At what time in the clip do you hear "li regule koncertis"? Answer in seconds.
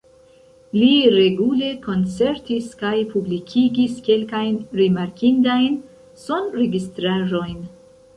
0.75-2.69